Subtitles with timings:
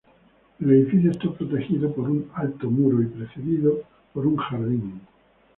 [0.59, 3.81] El edificio está protegido por un alto muro, y precedido
[4.11, 4.99] por un jardín.